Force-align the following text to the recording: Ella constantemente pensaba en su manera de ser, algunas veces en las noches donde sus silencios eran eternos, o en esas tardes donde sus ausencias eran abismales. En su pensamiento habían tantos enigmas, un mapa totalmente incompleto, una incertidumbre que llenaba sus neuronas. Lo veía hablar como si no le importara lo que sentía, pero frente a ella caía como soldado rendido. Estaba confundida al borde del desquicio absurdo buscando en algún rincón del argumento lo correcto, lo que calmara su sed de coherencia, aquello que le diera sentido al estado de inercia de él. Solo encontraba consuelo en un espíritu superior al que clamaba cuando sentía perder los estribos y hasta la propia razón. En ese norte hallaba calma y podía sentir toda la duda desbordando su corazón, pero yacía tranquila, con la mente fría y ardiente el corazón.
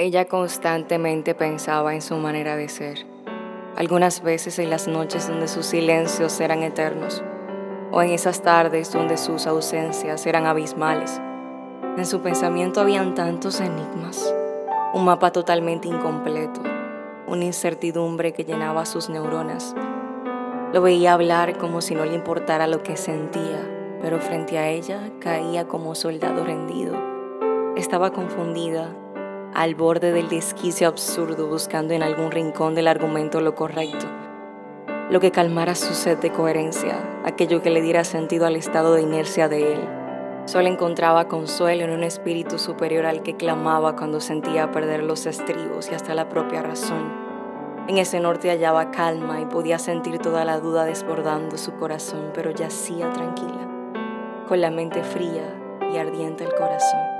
Ella 0.00 0.26
constantemente 0.26 1.34
pensaba 1.34 1.92
en 1.92 2.02
su 2.02 2.14
manera 2.18 2.54
de 2.54 2.68
ser, 2.68 3.04
algunas 3.74 4.22
veces 4.22 4.60
en 4.60 4.70
las 4.70 4.86
noches 4.86 5.26
donde 5.26 5.48
sus 5.48 5.66
silencios 5.66 6.38
eran 6.38 6.62
eternos, 6.62 7.24
o 7.90 8.00
en 8.00 8.10
esas 8.10 8.40
tardes 8.40 8.92
donde 8.92 9.16
sus 9.16 9.48
ausencias 9.48 10.24
eran 10.24 10.46
abismales. 10.46 11.20
En 11.96 12.06
su 12.06 12.20
pensamiento 12.20 12.80
habían 12.80 13.16
tantos 13.16 13.60
enigmas, 13.60 14.32
un 14.94 15.04
mapa 15.04 15.32
totalmente 15.32 15.88
incompleto, 15.88 16.62
una 17.26 17.46
incertidumbre 17.46 18.32
que 18.32 18.44
llenaba 18.44 18.86
sus 18.86 19.08
neuronas. 19.08 19.74
Lo 20.72 20.80
veía 20.80 21.14
hablar 21.14 21.58
como 21.58 21.80
si 21.80 21.96
no 21.96 22.04
le 22.04 22.14
importara 22.14 22.68
lo 22.68 22.84
que 22.84 22.96
sentía, 22.96 23.98
pero 24.00 24.20
frente 24.20 24.58
a 24.58 24.68
ella 24.68 25.10
caía 25.18 25.66
como 25.66 25.96
soldado 25.96 26.44
rendido. 26.44 26.94
Estaba 27.74 28.12
confundida 28.12 28.94
al 29.58 29.74
borde 29.74 30.12
del 30.12 30.28
desquicio 30.28 30.86
absurdo 30.86 31.48
buscando 31.48 31.92
en 31.92 32.04
algún 32.04 32.30
rincón 32.30 32.76
del 32.76 32.86
argumento 32.86 33.40
lo 33.40 33.56
correcto, 33.56 34.06
lo 35.10 35.18
que 35.18 35.32
calmara 35.32 35.74
su 35.74 35.94
sed 35.94 36.18
de 36.18 36.30
coherencia, 36.30 37.22
aquello 37.24 37.60
que 37.60 37.70
le 37.70 37.82
diera 37.82 38.04
sentido 38.04 38.46
al 38.46 38.54
estado 38.54 38.94
de 38.94 39.02
inercia 39.02 39.48
de 39.48 39.72
él. 39.72 39.80
Solo 40.44 40.68
encontraba 40.68 41.26
consuelo 41.26 41.82
en 41.82 41.90
un 41.90 42.04
espíritu 42.04 42.56
superior 42.56 43.04
al 43.04 43.24
que 43.24 43.34
clamaba 43.34 43.96
cuando 43.96 44.20
sentía 44.20 44.70
perder 44.70 45.02
los 45.02 45.26
estribos 45.26 45.90
y 45.90 45.94
hasta 45.96 46.14
la 46.14 46.28
propia 46.28 46.62
razón. 46.62 47.12
En 47.88 47.98
ese 47.98 48.20
norte 48.20 48.50
hallaba 48.50 48.92
calma 48.92 49.40
y 49.40 49.46
podía 49.46 49.80
sentir 49.80 50.20
toda 50.20 50.44
la 50.44 50.60
duda 50.60 50.84
desbordando 50.84 51.58
su 51.58 51.74
corazón, 51.74 52.30
pero 52.32 52.52
yacía 52.52 53.10
tranquila, 53.10 53.66
con 54.46 54.60
la 54.60 54.70
mente 54.70 55.02
fría 55.02 55.52
y 55.92 55.96
ardiente 55.96 56.44
el 56.44 56.54
corazón. 56.54 57.17